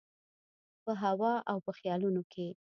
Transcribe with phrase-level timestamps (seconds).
[0.83, 2.47] په هوا او په خیالونو کي